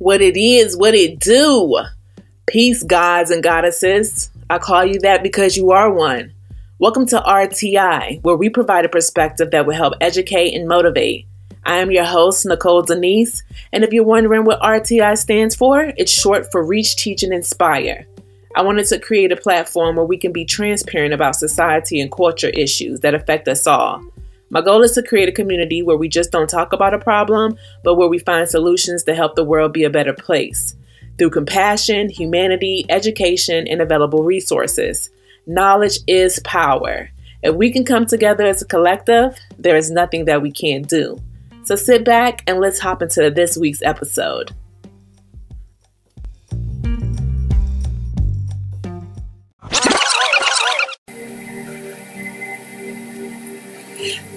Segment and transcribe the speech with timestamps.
[0.00, 1.78] what it is, what it do.
[2.46, 4.30] Peace, gods and goddesses.
[4.48, 6.32] I call you that because you are one.
[6.78, 11.26] Welcome to RTI, where we provide a perspective that will help educate and motivate.
[11.66, 13.42] I am your host, Nicole Denise,
[13.74, 18.06] and if you're wondering what RTI stands for, it's short for Reach, Teach, and Inspire.
[18.56, 22.48] I wanted to create a platform where we can be transparent about society and culture
[22.48, 24.02] issues that affect us all.
[24.52, 27.56] My goal is to create a community where we just don't talk about a problem,
[27.84, 30.74] but where we find solutions to help the world be a better place
[31.18, 35.10] through compassion, humanity, education, and available resources.
[35.46, 37.10] Knowledge is power.
[37.44, 41.18] If we can come together as a collective, there is nothing that we can't do.
[41.62, 44.52] So sit back and let's hop into this week's episode.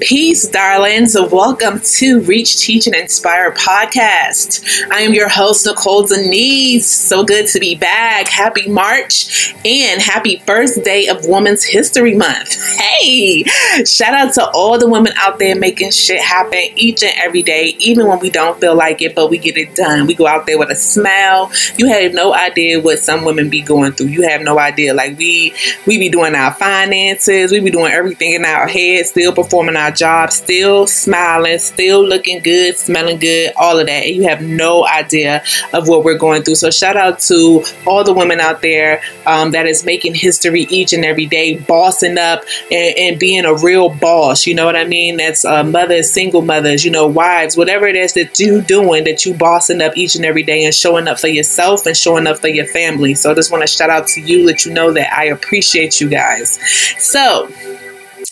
[0.03, 1.15] Peace, darlings.
[1.15, 4.61] Welcome to Reach, Teach, and Inspire podcast.
[4.91, 6.85] I am your host, Nicole Denise.
[6.85, 8.27] So good to be back.
[8.27, 12.57] Happy March and happy first day of Women's History Month.
[13.03, 13.43] Hey,
[13.85, 17.75] shout out to all the women out there making shit happen each and every day,
[17.79, 20.05] even when we don't feel like it, but we get it done.
[20.05, 21.51] We go out there with a smile.
[21.77, 24.07] You have no idea what some women be going through.
[24.07, 24.93] You have no idea.
[24.93, 25.53] Like we
[25.87, 29.91] we be doing our finances, we be doing everything in our head, still performing our
[29.95, 34.05] job, still smiling, still looking good, smelling good, all of that.
[34.05, 36.55] And you have no idea of what we're going through.
[36.55, 40.93] So, shout out to all the women out there um, that is making history each
[40.93, 44.45] and every day, bossing up and, and being a real boss.
[44.45, 45.17] You know what I mean?
[45.17, 49.25] That's uh, mothers, single mothers, you know, wives, whatever it is that you're doing, that
[49.25, 52.39] you bossing up each and every day and showing up for yourself and showing up
[52.39, 53.15] for your family.
[53.15, 55.99] So, I just want to shout out to you, let you know that I appreciate
[55.99, 56.59] you guys.
[56.97, 57.49] So,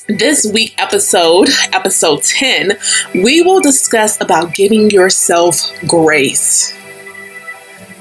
[0.07, 2.77] this week episode episode 10
[3.15, 6.73] we will discuss about giving yourself grace.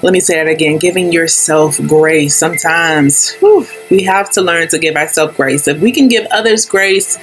[0.01, 2.35] Let me say that again giving yourself grace.
[2.35, 5.67] Sometimes whew, we have to learn to give ourselves grace.
[5.67, 7.17] If we can give others grace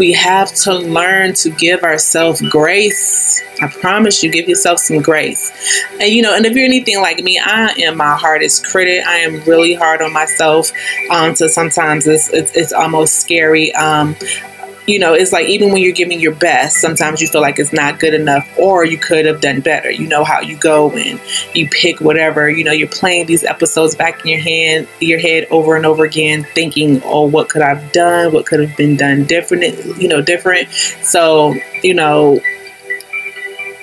[0.00, 3.42] we have to learn to give ourselves grace.
[3.60, 5.52] I promise you give yourself some grace.
[6.00, 9.04] And you know and if you're anything like me i am my hardest critic.
[9.06, 10.72] I am really hard on myself
[11.10, 13.74] um so sometimes it's it's, it's almost scary.
[13.74, 14.16] Um
[14.86, 17.72] you know, it's like even when you're giving your best, sometimes you feel like it's
[17.72, 19.90] not good enough or you could have done better.
[19.90, 21.20] You know how you go and
[21.54, 25.46] you pick whatever, you know, you're playing these episodes back in your hand, your head
[25.50, 28.32] over and over again, thinking, oh, what could I've done?
[28.32, 29.62] What could have been done different,
[30.00, 30.70] you know, different.
[31.02, 32.40] So, you know,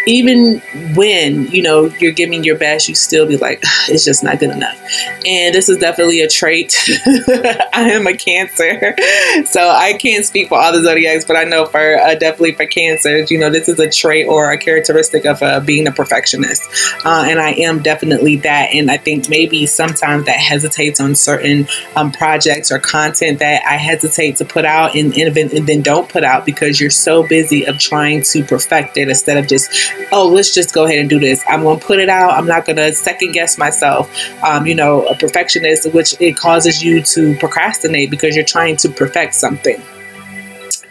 [0.08, 0.60] even
[0.96, 4.50] when you know you're giving your best you still be like it's just not good
[4.50, 4.80] enough.
[5.26, 6.76] And this is definitely a trait.
[6.88, 8.96] I am a cancer.
[9.46, 12.66] So i can't speak for all the zodiacs but i know for uh, definitely for
[12.66, 16.64] cancers you know this is a trait or a characteristic of uh, being a perfectionist.
[17.06, 18.70] Uh, and i am definitely that.
[18.74, 23.78] And i think maybe sometimes that hesitates on certain um, projects or content that i
[23.78, 27.66] hesitate to put out and, and, and then don't put out because you're so busy
[27.66, 29.70] of trying to perfect it instead of just
[30.12, 31.44] oh, let's just go ahead and do this.
[31.48, 32.32] I'm going to put it out.
[32.32, 34.10] I'm not going to second guess myself.
[34.44, 38.90] Um, you know, a perfectionist, which it causes you to procrastinate because you're trying to
[38.90, 39.82] perfect something.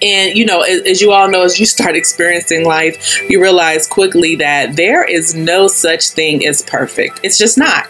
[0.03, 4.37] And, you know, as, you all know, as you start experiencing life, you realize quickly
[4.37, 7.21] that there is no such thing as perfect.
[7.23, 7.87] It's just not.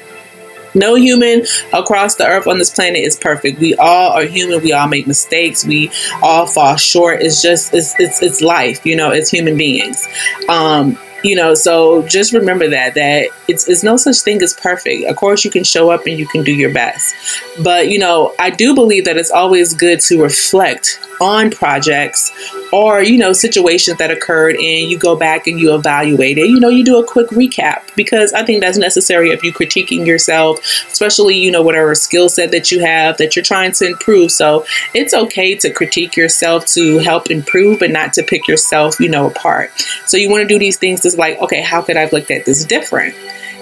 [0.75, 3.59] No human across the earth on this planet is perfect.
[3.61, 4.63] We all are human.
[4.63, 5.65] We all make mistakes.
[5.65, 5.91] We
[6.23, 7.23] all fall short.
[7.23, 8.85] It's just it's it's, it's life.
[8.85, 10.07] You know, as human beings.
[10.51, 15.05] Um, you know so just remember that that it's, it's no such thing as perfect.
[15.09, 17.15] Of course you can show up and you can do your best.
[17.63, 22.31] But you know i do believe that it's always good to reflect on projects
[22.73, 26.61] or you know situations that occurred and you go back and you evaluate it you
[26.61, 30.59] know you do a quick recap because i think that's necessary if you're critiquing yourself
[30.91, 34.31] especially you know whatever skill set that you have that you're trying to improve.
[34.31, 39.09] So it's okay to critique yourself to help improve but not to pick yourself you
[39.09, 39.71] know apart.
[40.07, 42.45] So you want to do these things to like okay how could i've looked at
[42.45, 43.15] this different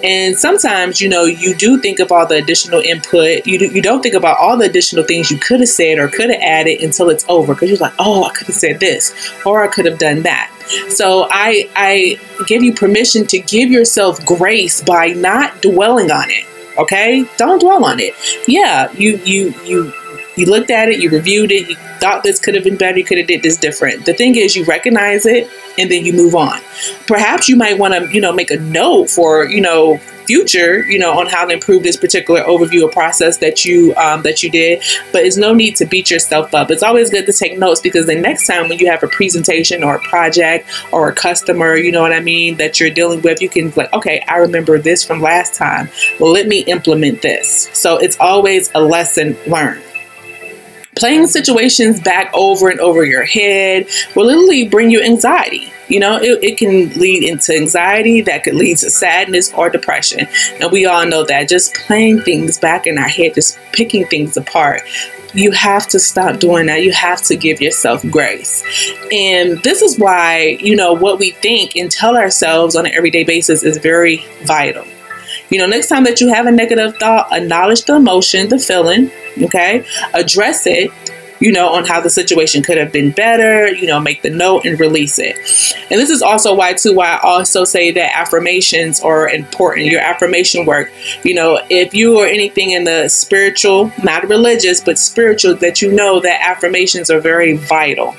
[0.04, 3.46] and sometimes, you know, you do think of all the additional input.
[3.46, 6.08] You do, you don't think about all the additional things you could have said or
[6.08, 9.14] could have added until it's over because you're like, oh, I could have said this
[9.46, 10.50] or I could have done that.
[10.90, 16.44] So I I give you permission to give yourself grace by not dwelling on it.
[16.76, 18.14] Okay, don't dwell on it.
[18.46, 19.92] Yeah, you you you
[20.36, 23.04] You looked at it, you reviewed it, you thought this could have been better, you
[23.04, 24.06] could have did this different.
[24.06, 25.48] The thing is, you recognize it
[25.78, 26.60] and then you move on.
[27.06, 30.98] Perhaps you might want to, you know, make a note for, you know, future, you
[30.98, 34.50] know, on how to improve this particular overview or process that you um, that you
[34.50, 34.82] did.
[35.12, 36.70] But it's no need to beat yourself up.
[36.70, 39.84] It's always good to take notes because the next time when you have a presentation
[39.84, 43.40] or a project or a customer, you know what I mean, that you're dealing with,
[43.40, 45.88] you can like, okay, I remember this from last time.
[46.18, 47.68] Well, let me implement this.
[47.72, 49.82] So it's always a lesson learned.
[50.96, 55.72] Playing situations back over and over your head will literally bring you anxiety.
[55.88, 60.26] You know, it, it can lead into anxiety that could lead to sadness or depression.
[60.60, 64.36] And we all know that just playing things back in our head, just picking things
[64.36, 64.82] apart,
[65.34, 66.82] you have to stop doing that.
[66.82, 68.62] You have to give yourself grace.
[69.12, 73.24] And this is why, you know, what we think and tell ourselves on an everyday
[73.24, 74.86] basis is very vital.
[75.50, 79.10] You know, next time that you have a negative thought, acknowledge the emotion, the feeling,
[79.42, 79.84] okay?
[80.14, 80.90] Address it
[81.40, 84.64] you know, on how the situation could have been better, you know, make the note
[84.64, 85.36] and release it.
[85.90, 89.86] And this is also why, too, why I also say that affirmations are important.
[89.86, 90.90] Your affirmation work,
[91.24, 95.92] you know, if you are anything in the spiritual, not religious, but spiritual, that you
[95.92, 98.14] know that affirmations are very vital.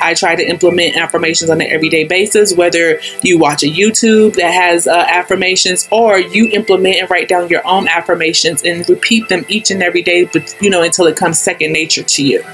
[0.00, 4.52] I try to implement affirmations on an everyday basis, whether you watch a YouTube that
[4.52, 9.44] has uh, affirmations or you implement and write down your own affirmations and repeat them
[9.48, 12.44] each and every day, but you know, until it comes second nature to you.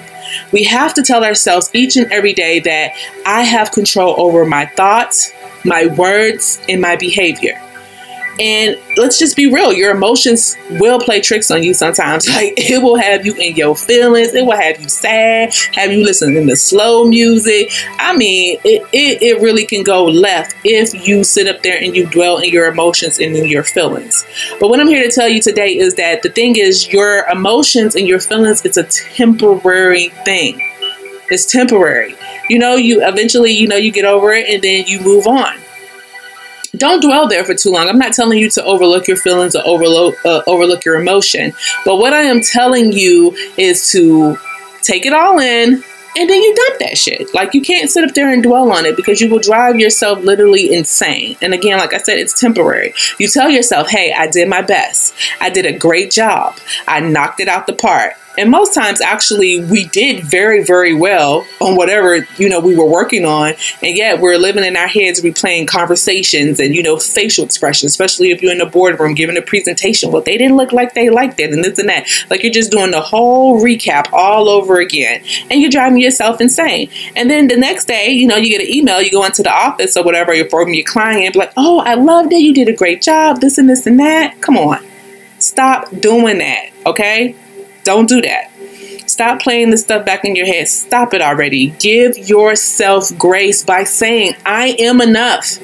[0.52, 2.92] We have to tell ourselves each and every day that
[3.26, 5.32] I have control over my thoughts,
[5.64, 7.60] my words, and my behavior.
[8.40, 12.28] And let's just be real, your emotions will play tricks on you sometimes.
[12.34, 16.04] Like it will have you in your feelings, it will have you sad, have you
[16.04, 17.70] listening to slow music.
[18.00, 21.94] I mean, it, it, it really can go left if you sit up there and
[21.94, 24.26] you dwell in your emotions and in your feelings.
[24.58, 27.94] But what I'm here to tell you today is that the thing is, your emotions
[27.94, 30.60] and your feelings, it's a temporary thing.
[31.30, 32.16] It's temporary.
[32.48, 35.56] You know, you eventually, you know, you get over it and then you move on
[36.76, 37.88] don't dwell there for too long.
[37.88, 41.52] I'm not telling you to overlook your feelings or overlook uh, overlook your emotion,
[41.84, 44.38] but what I am telling you is to
[44.82, 45.82] take it all in
[46.16, 47.32] and then you dump that shit.
[47.34, 50.22] Like you can't sit up there and dwell on it because you will drive yourself
[50.22, 51.36] literally insane.
[51.42, 52.94] And again, like I said, it's temporary.
[53.18, 55.14] You tell yourself, "Hey, I did my best.
[55.40, 56.56] I did a great job.
[56.86, 61.46] I knocked it out the park." And most times, actually, we did very, very well
[61.60, 63.54] on whatever, you know, we were working on.
[63.82, 68.30] And yet we're living in our heads, replaying conversations and, you know, facial expressions, especially
[68.30, 70.10] if you're in the boardroom giving a presentation.
[70.10, 72.06] Well, they didn't look like they liked it and this and that.
[72.28, 75.22] Like you're just doing the whole recap all over again.
[75.50, 76.90] And you're driving yourself insane.
[77.16, 79.52] And then the next day, you know, you get an email, you go into the
[79.52, 82.40] office or whatever, you're from your client, be like, oh, I loved it.
[82.40, 84.40] You did a great job, this and this and that.
[84.40, 84.84] Come on.
[85.38, 87.34] Stop doing that, okay?
[87.82, 88.50] Don't do that.
[89.06, 90.68] Stop playing this stuff back in your head.
[90.68, 91.68] Stop it already.
[91.78, 95.58] Give yourself grace by saying, I am enough.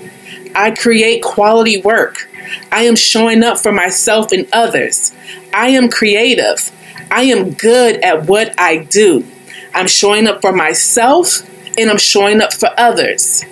[0.55, 2.29] I create quality work.
[2.71, 5.13] I am showing up for myself and others.
[5.55, 6.71] I am creative.
[7.11, 9.27] I am good at what I do.
[9.75, 11.43] I'm showing up for myself
[11.79, 13.45] and I'm showing up for others.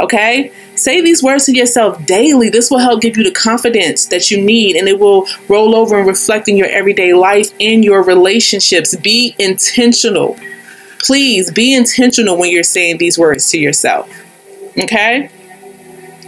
[0.00, 0.52] Okay?
[0.74, 2.48] Say these words to yourself daily.
[2.48, 5.98] This will help give you the confidence that you need and it will roll over
[5.98, 8.96] and reflect in your everyday life in your relationships.
[8.96, 10.36] Be intentional.
[10.98, 14.10] Please be intentional when you're saying these words to yourself.
[14.78, 15.30] Okay?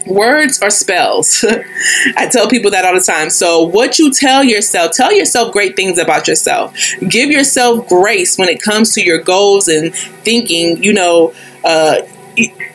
[0.07, 1.45] Words are spells.
[2.17, 3.31] I tell people that all the time.
[3.31, 6.77] So, what you tell yourself, tell yourself great things about yourself.
[7.09, 11.33] Give yourself grace when it comes to your goals and thinking, you know,
[11.65, 12.03] uh,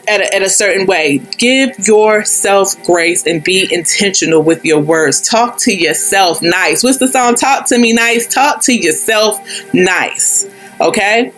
[0.09, 1.19] at a, at a certain way.
[1.37, 5.21] Give yourself grace and be intentional with your words.
[5.21, 6.83] Talk to yourself nice.
[6.83, 7.35] What's the song?
[7.35, 8.27] Talk to me nice.
[8.27, 9.39] Talk to yourself
[9.73, 10.47] nice.
[10.81, 11.31] Okay?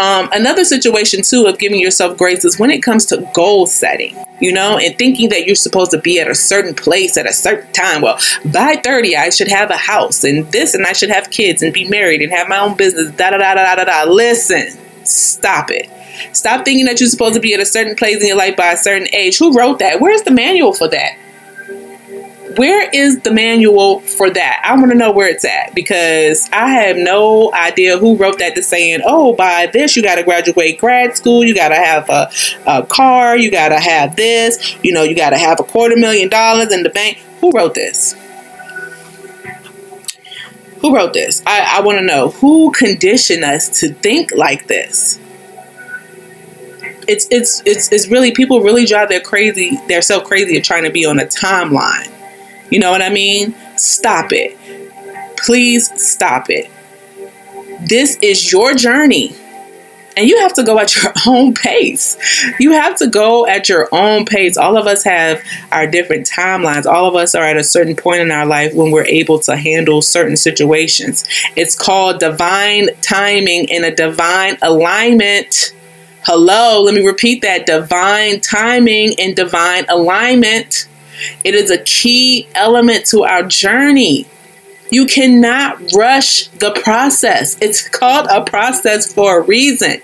[0.00, 4.16] Um, another situation too of giving yourself grace is when it comes to goal setting,
[4.40, 7.34] you know, and thinking that you're supposed to be at a certain place at a
[7.34, 8.00] certain time.
[8.00, 11.60] Well, by 30, I should have a house and this, and I should have kids
[11.60, 13.10] and be married and have my own business.
[13.10, 14.10] Da da da da da da.
[14.10, 14.68] Listen,
[15.04, 15.90] stop it.
[16.34, 18.72] Stop thinking that you're supposed to be at a certain place in your life by
[18.72, 19.36] a certain age.
[19.36, 20.00] Who wrote that?
[20.00, 21.18] Where's the manual for that?
[22.60, 24.60] Where is the manual for that?
[24.62, 28.54] I want to know where it's at because I have no idea who wrote that
[28.54, 32.10] to saying, oh, by this, you got to graduate grad school, you got to have
[32.10, 32.30] a,
[32.66, 35.96] a car, you got to have this, you know, you got to have a quarter
[35.96, 37.16] million dollars in the bank.
[37.40, 38.12] Who wrote this?
[40.82, 41.42] Who wrote this?
[41.46, 45.18] I, I want to know who conditioned us to think like this
[47.08, 50.84] it's it's it's it's really people really drive their crazy they're so crazy of trying
[50.84, 52.19] to be on a timeline.
[52.70, 53.54] You know what I mean?
[53.76, 54.56] Stop it.
[55.36, 56.70] Please stop it.
[57.88, 59.34] This is your journey.
[60.16, 62.18] And you have to go at your own pace.
[62.58, 64.56] You have to go at your own pace.
[64.56, 66.84] All of us have our different timelines.
[66.84, 69.56] All of us are at a certain point in our life when we're able to
[69.56, 71.24] handle certain situations.
[71.56, 75.74] It's called divine timing and a divine alignment.
[76.24, 80.86] Hello, let me repeat that divine timing and divine alignment.
[81.44, 84.26] It is a key element to our journey.
[84.90, 87.56] You cannot rush the process.
[87.60, 90.02] It's called a process for a reason.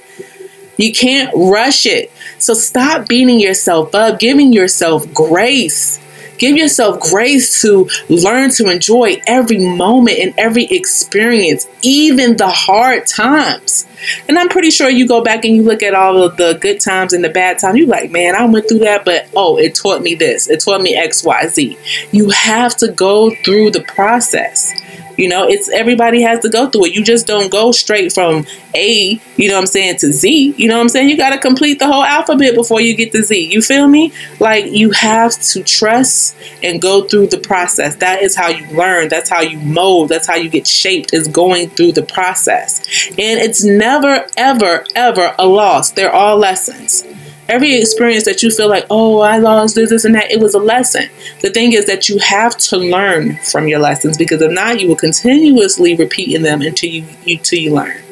[0.76, 2.12] You can't rush it.
[2.38, 5.98] So stop beating yourself up, giving yourself grace.
[6.38, 13.06] Give yourself grace to learn to enjoy every moment and every experience, even the hard
[13.06, 13.86] times.
[14.28, 16.80] And I'm pretty sure you go back and you look at all of the good
[16.80, 17.78] times and the bad times.
[17.78, 20.48] You're like, man, I went through that, but oh, it taught me this.
[20.48, 21.78] It taught me X, Y, Z.
[22.12, 24.72] You have to go through the process.
[25.16, 26.94] You know, it's everybody has to go through it.
[26.94, 30.54] You just don't go straight from A, you know what I'm saying, to Z.
[30.56, 31.08] You know what I'm saying?
[31.08, 33.52] You got to complete the whole alphabet before you get to Z.
[33.52, 34.12] You feel me?
[34.40, 37.96] Like you have to trust and go through the process.
[37.96, 39.08] That is how you learn.
[39.08, 40.08] That's how you mold.
[40.08, 42.80] That's how you get shaped is going through the process.
[43.10, 45.90] And it's never, ever, ever a loss.
[45.90, 47.04] They're all lessons
[47.48, 50.54] every experience that you feel like, oh, I lost this, this, and that, it was
[50.54, 51.08] a lesson.
[51.42, 54.88] The thing is that you have to learn from your lessons because if not, you
[54.88, 58.02] will continuously repeating them until you, you until you learn.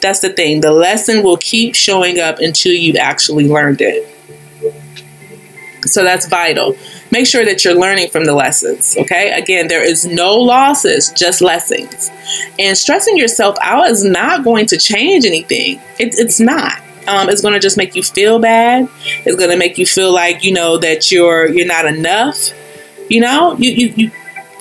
[0.00, 0.62] That's the thing.
[0.62, 4.06] The lesson will keep showing up until you actually learned it.
[5.82, 6.76] So that's vital.
[7.10, 8.96] Make sure that you're learning from the lessons.
[8.96, 9.32] Okay.
[9.32, 12.10] Again, there is no losses, just lessons.
[12.58, 15.80] And stressing yourself out is not going to change anything.
[15.98, 18.88] It, it's not um, it's going to just make you feel bad.
[19.24, 22.50] It's going to make you feel like you know that you're you're not enough.
[23.08, 24.10] You know, you you, you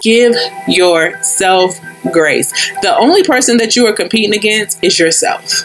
[0.01, 0.35] give
[0.67, 1.79] yourself
[2.11, 2.51] grace.
[2.81, 5.63] The only person that you are competing against is yourself.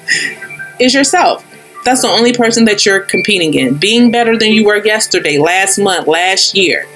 [0.80, 1.44] is yourself.
[1.84, 3.76] That's the only person that you're competing in.
[3.76, 6.86] Being better than you were yesterday, last month, last year.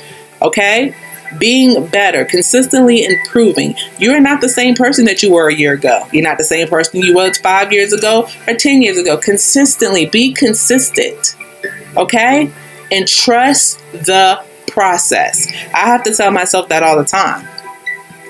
[0.41, 0.95] Okay?
[1.39, 3.75] Being better, consistently improving.
[3.99, 6.07] You're not the same person that you were a year ago.
[6.13, 9.17] You're not the same person you was five years ago or 10 years ago.
[9.17, 11.37] Consistently be consistent,
[11.97, 12.51] okay?
[12.91, 15.47] And trust the process.
[15.75, 17.47] I have to tell myself that all the time.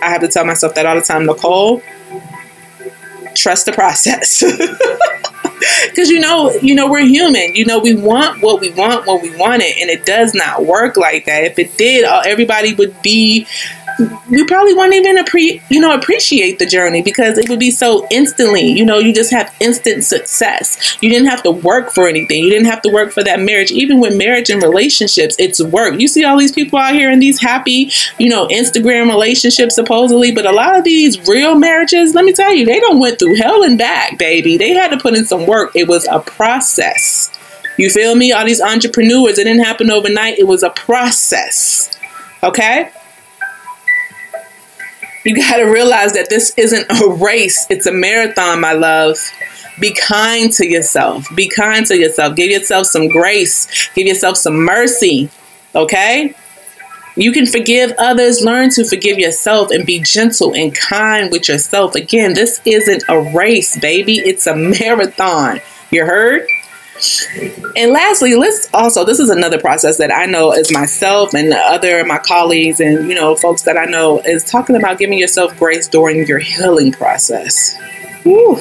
[0.03, 1.83] I have to tell myself that all the time, Nicole.
[3.35, 4.43] Trust the process.
[5.91, 7.55] because you know you know we're human.
[7.55, 10.65] You know we want what we want when we want it and it does not
[10.65, 11.45] work like that.
[11.45, 13.47] If it did uh, everybody would be
[14.31, 18.07] we probably wouldn't even appre- you know appreciate the journey because it would be so
[18.11, 20.97] instantly you know you just have instant success.
[21.01, 22.45] You didn't have to work for anything.
[22.45, 23.71] You didn't have to work for that marriage.
[23.71, 26.01] Even with marriage and relationships it's work.
[26.01, 30.33] You see all these people out here in these happy you know instagram relationships supposedly
[30.33, 33.37] but a lot of these real marriages let me tell you they don't went through
[33.37, 34.57] hell and back baby.
[34.57, 35.73] They had to put in some work.
[35.75, 37.31] It was a process.
[37.79, 38.33] You feel me?
[38.33, 40.39] All these entrepreneurs it didn't happen overnight.
[40.39, 41.91] It was a process.
[42.43, 42.91] Okay
[45.25, 49.19] you got to realize that this isn't a race, it's a marathon, my love.
[49.81, 51.27] Be kind to yourself.
[51.35, 52.37] Be kind to yourself.
[52.37, 53.89] Give yourself some grace.
[53.95, 55.31] Give yourself some mercy.
[55.75, 56.35] Okay?
[57.17, 58.43] You can forgive others.
[58.43, 61.95] Learn to forgive yourself and be gentle and kind with yourself.
[61.95, 64.19] Again, this isn't a race, baby.
[64.19, 65.61] It's a marathon.
[65.91, 66.47] You heard?
[67.77, 72.05] And lastly, let's also, this is another process that I know as myself and other
[72.05, 75.89] my colleagues and, you know, folks that I know is talking about giving yourself grace
[75.89, 77.77] during your healing process.
[78.25, 78.61] Woo.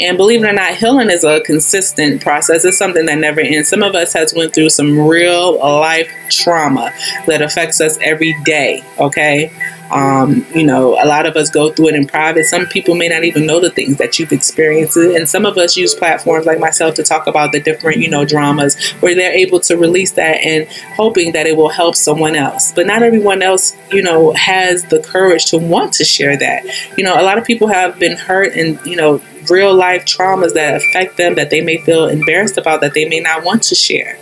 [0.00, 2.64] And believe it or not, healing is a consistent process.
[2.64, 3.68] It's something that never ends.
[3.68, 6.92] Some of us has went through some real life trauma
[7.26, 8.82] that affects us every day.
[8.98, 9.50] Okay.
[9.90, 12.44] Um, you know, a lot of us go through it in private.
[12.44, 14.96] Some people may not even know the things that you've experienced.
[14.96, 18.24] And some of us use platforms like myself to talk about the different, you know,
[18.24, 22.72] dramas where they're able to release that and hoping that it will help someone else.
[22.72, 26.64] But not everyone else, you know, has the courage to want to share that.
[26.98, 30.54] You know, a lot of people have been hurt and, you know, real life traumas
[30.54, 33.74] that affect them that they may feel embarrassed about that they may not want to
[33.74, 34.18] share.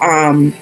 [0.00, 0.54] Um,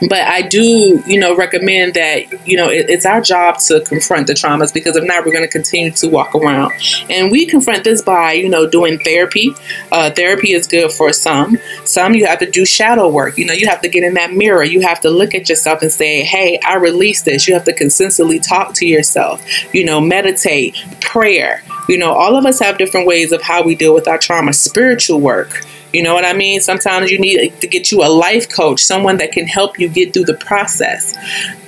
[0.00, 4.26] but I do, you know, recommend that, you know, it, it's our job to confront
[4.26, 6.72] the traumas because if not, we're going to continue to walk around.
[7.08, 9.54] And we confront this by, you know, doing therapy.
[9.90, 11.58] Uh, therapy is good for some.
[11.84, 13.38] Some you have to do shadow work.
[13.38, 14.62] You know, you have to get in that mirror.
[14.62, 17.48] You have to look at yourself and say, hey, I release this.
[17.48, 21.62] You have to consistently talk to yourself, you know, meditate, prayer.
[21.88, 24.52] You know, all of us have different ways of how we deal with our trauma,
[24.52, 25.64] spiritual work
[25.96, 26.60] you know what I mean?
[26.60, 30.12] Sometimes you need to get you a life coach, someone that can help you get
[30.12, 31.14] through the process.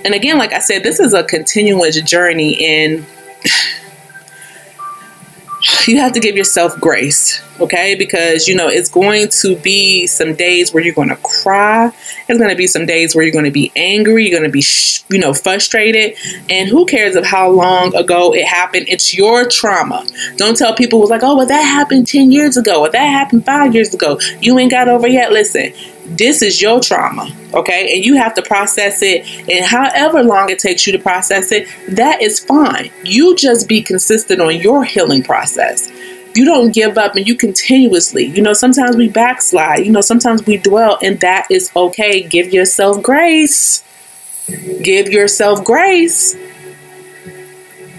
[0.04, 3.06] And again, like I said, this is a continuous journey in
[5.86, 7.94] you have to give yourself grace, okay?
[7.94, 11.92] Because you know it's going to be some days where you're going to cry.
[12.28, 14.28] It's going to be some days where you're going to be angry.
[14.28, 14.64] You're going to be,
[15.08, 16.16] you know, frustrated.
[16.50, 18.86] And who cares of how long ago it happened?
[18.88, 20.06] It's your trauma.
[20.36, 23.44] Don't tell people was like, oh, well, that happened ten years ago, or that happened
[23.44, 24.18] five years ago.
[24.40, 25.32] You ain't got over yet.
[25.32, 25.72] Listen,
[26.06, 27.94] this is your trauma, okay?
[27.94, 29.26] And you have to process it.
[29.50, 32.90] And however long it takes you to process it, that is fine.
[33.04, 35.92] You just be consistent on your healing process.
[36.38, 40.46] You don't give up and you continuously, you know, sometimes we backslide, you know, sometimes
[40.46, 42.22] we dwell, and that is okay.
[42.22, 43.82] Give yourself grace.
[44.80, 46.36] Give yourself grace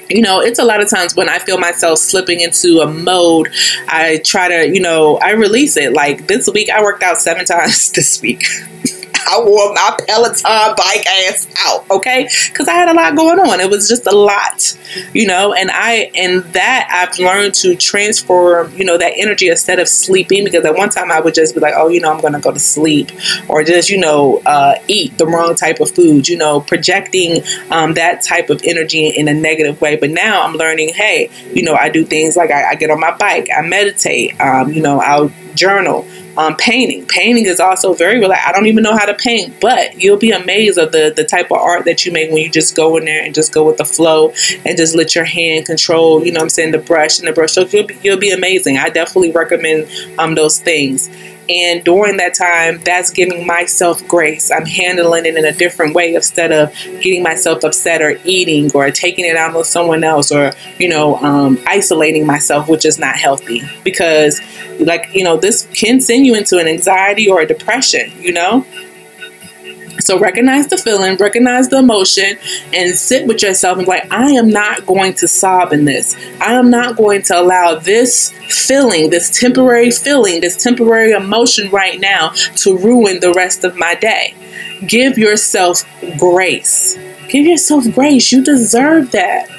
[0.10, 3.50] you know, it's a lot of times when I feel myself slipping into a mode,
[3.88, 5.93] I try to, you know, I release it.
[5.93, 8.43] Like this week, I worked out seven times this week.
[9.28, 12.30] I wore my Peloton bike ass out, okay?
[12.48, 13.60] Because I had a lot going on.
[13.60, 14.78] It was just a lot,
[15.14, 15.54] you know.
[15.54, 20.44] And I and that I've learned to transform, you know, that energy instead of sleeping.
[20.44, 22.52] Because at one time I would just be like, oh, you know, I'm to go
[22.52, 23.12] to sleep,
[23.48, 27.94] or just, you know, uh, eat the wrong type of food, you know, projecting um,
[27.96, 29.96] that type of energy in a negative way.
[29.96, 33.00] But now I'm learning, hey, you know, I do things like I, I get on
[33.00, 36.06] my bike, I meditate, um, you know, I'll journal
[36.39, 37.05] um, painting.
[37.05, 40.31] Painting is also very like I don't even know how to paint, but you'll be
[40.31, 43.03] amazed of the the type of art that you make when you just go in
[43.03, 44.34] there and just go with the flow
[44.65, 46.25] and just let your hand control.
[46.25, 47.74] You know, I'm saying the brush and the brush stroke.
[47.74, 48.77] You'll be, you'll be amazing.
[48.77, 51.10] I definitely recommend um those things.
[51.50, 54.51] And during that time, that's giving myself grace.
[54.51, 58.91] I'm handling it in a different way instead of getting myself upset or eating or
[58.91, 63.15] taking it out on someone else or, you know, um, isolating myself, which is not
[63.15, 63.63] healthy.
[63.84, 64.39] Because,
[64.79, 68.65] like, you know, this can send you into an anxiety or a depression, you know?
[70.01, 72.38] So recognize the feeling, recognize the emotion,
[72.74, 76.15] and sit with yourself and be like, I am not going to sob in this.
[76.39, 82.00] I am not going to allow this feeling, this temporary feeling, this temporary emotion right
[82.00, 84.34] now to ruin the rest of my day.
[84.88, 85.84] Give yourself
[86.18, 86.98] grace.
[87.27, 88.32] Give yourself grace.
[88.32, 89.50] You deserve that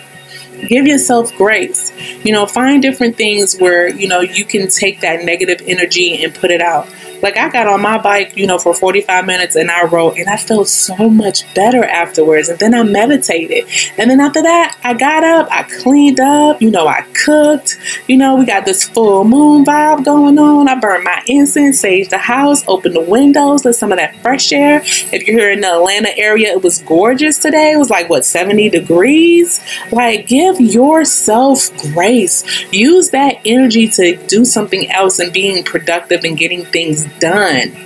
[0.68, 1.90] give yourself grace
[2.23, 6.35] you know find different things where you know you can take that negative energy and
[6.35, 6.87] put it out
[7.22, 10.28] like I got on my bike, you know, for 45 minutes and I rode and
[10.28, 12.48] I felt so much better afterwards.
[12.48, 13.64] And then I meditated.
[13.98, 17.78] And then after that, I got up, I cleaned up, you know, I cooked.
[18.09, 20.68] You know, we got this full moon vibe going on.
[20.68, 24.52] I burned my incense, saged the house, opened the windows, let some of that fresh
[24.52, 24.80] air.
[24.85, 27.72] If you're here in the Atlanta area, it was gorgeous today.
[27.72, 29.61] It was like what 70 degrees.
[29.92, 32.44] Like give yourself grace.
[32.72, 37.77] Use that energy to do something else and being productive and getting things done.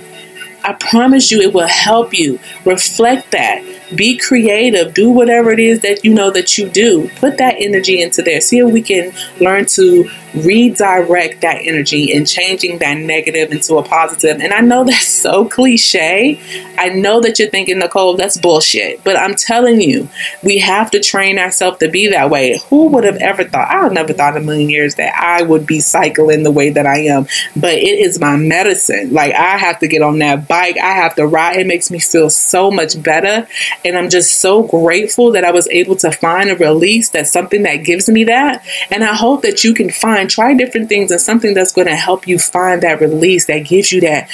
[0.63, 2.39] I promise you it will help you.
[2.65, 3.63] Reflect that.
[3.95, 4.95] Be creative.
[4.95, 7.07] Do whatever it is that you know that you do.
[7.17, 8.41] Put that energy into there.
[8.41, 13.83] See if we can learn to redirect that energy and changing that negative into a
[13.83, 14.39] positive.
[14.41, 16.39] And I know that's so cliche.
[16.77, 19.03] I know that you're thinking, Nicole, that's bullshit.
[19.03, 20.09] But I'm telling you,
[20.43, 22.59] we have to train ourselves to be that way.
[22.69, 23.69] Who would have ever thought?
[23.69, 26.85] I never thought in a million years that I would be cycling the way that
[26.85, 27.27] I am.
[27.55, 29.13] But it is my medicine.
[29.13, 30.77] Like I have to get on that bike.
[30.77, 31.59] I have to ride.
[31.59, 33.47] It makes me feel so much better.
[33.83, 37.63] And I'm just so grateful that I was able to find a release that's something
[37.63, 38.65] that gives me that.
[38.91, 41.95] And I hope that you can find, try different things and something that's going to
[41.95, 44.29] help you find that release that gives you that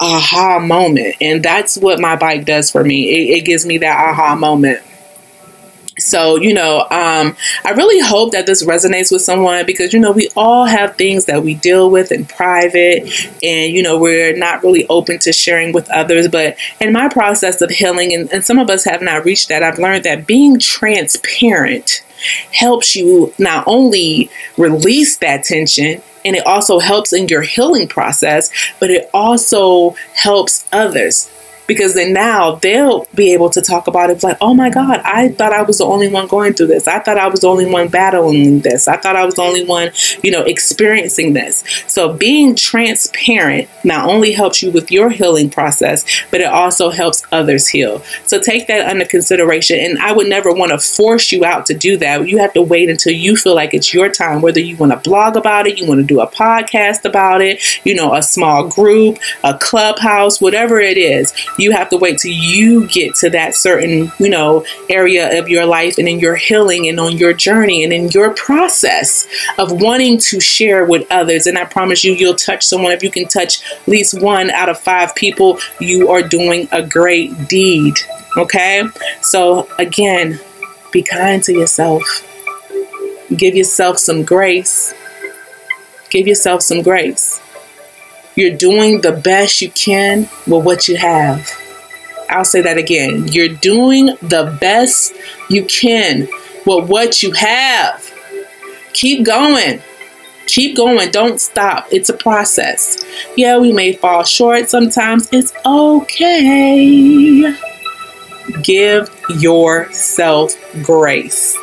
[0.00, 1.16] aha moment.
[1.20, 3.10] And that's what my bike does for me.
[3.10, 4.80] It, it gives me that aha moment
[5.98, 10.10] so you know um, i really hope that this resonates with someone because you know
[10.10, 13.02] we all have things that we deal with in private
[13.42, 17.60] and you know we're not really open to sharing with others but in my process
[17.60, 20.58] of healing and, and some of us have not reached that i've learned that being
[20.58, 22.03] transparent
[22.52, 28.50] helps you not only release that tension and it also helps in your healing process
[28.80, 31.30] but it also helps others
[31.66, 35.28] because then now they'll be able to talk about it like, oh my God, I
[35.28, 36.86] thought I was the only one going through this.
[36.86, 38.88] I thought I was the only one battling this.
[38.88, 39.90] I thought I was the only one,
[40.22, 41.64] you know, experiencing this.
[41.86, 47.22] So being transparent not only helps you with your healing process, but it also helps
[47.32, 48.00] others heal.
[48.26, 49.78] So take that under consideration.
[49.78, 52.28] And I would never want to force you out to do that.
[52.28, 54.98] You have to wait until you feel like it's your time, whether you want to
[54.98, 58.68] blog about it, you want to do a podcast about it, you know, a small
[58.68, 63.54] group, a clubhouse, whatever it is you have to wait till you get to that
[63.54, 67.84] certain, you know, area of your life and in your healing and on your journey
[67.84, 69.26] and in your process
[69.58, 71.46] of wanting to share with others.
[71.46, 72.92] And I promise you, you'll touch someone.
[72.92, 76.82] If you can touch at least one out of five people, you are doing a
[76.84, 77.94] great deed.
[78.36, 78.84] Okay?
[79.22, 80.40] So, again,
[80.92, 82.02] be kind to yourself.
[83.36, 84.92] Give yourself some grace.
[86.10, 87.40] give yourself some grace.
[88.36, 91.50] You're doing the best you can with what you have.
[92.28, 93.28] I'll say that again.
[93.28, 95.14] You're doing the best
[95.48, 96.28] you can
[96.66, 98.10] with what you have.
[98.92, 99.80] Keep going.
[100.46, 101.10] Keep going.
[101.10, 101.86] Don't stop.
[101.90, 103.04] It's a process.
[103.36, 105.28] Yeah, we may fall short sometimes.
[105.32, 107.54] It's okay.
[108.62, 111.56] Give yourself grace.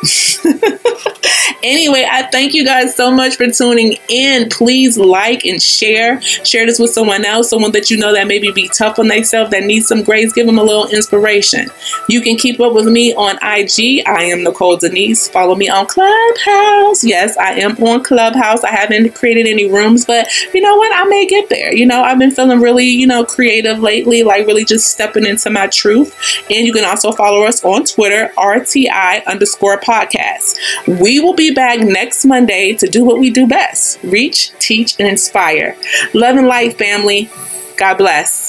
[1.62, 4.48] anyway, I thank you guys so much for tuning in.
[4.48, 6.20] Please like and share.
[6.20, 9.50] Share this with someone else, someone that you know that maybe be tough on themselves,
[9.50, 10.32] that needs some grace.
[10.32, 11.66] Give them a little inspiration.
[12.08, 14.02] You can keep up with me on IG.
[14.06, 15.28] I am Nicole Denise.
[15.28, 17.04] Follow me on Clubhouse.
[17.04, 18.64] Yes, I am on Clubhouse.
[18.64, 20.92] I haven't created any rooms, but you know what?
[20.94, 21.74] I may get there.
[21.74, 25.50] You know, I've been feeling really, you know, creative lately, like really just stepping into
[25.50, 26.16] my truth.
[26.50, 30.56] And you can also follow us on Twitter, RTI underscore podcast.
[31.00, 35.08] We will be back next Monday to do what we do best reach, teach, and
[35.08, 35.76] inspire.
[36.14, 37.30] Love and light, family.
[37.76, 38.41] God bless.